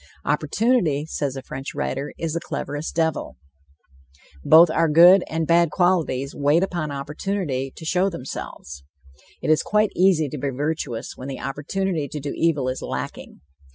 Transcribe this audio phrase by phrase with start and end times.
[0.25, 3.37] "Opportunity," says a French writer, "is the cleverest devil."
[4.43, 8.83] Both our good and bad qualities wait upon opportunity to show themselves.
[9.43, 13.41] It is quite easy to be virtuous when the opportunity to do evil is lacking.